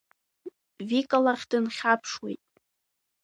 Вика 0.87 1.17
лахь 1.23 1.45
дынхьаԥшуеит. 1.49 2.43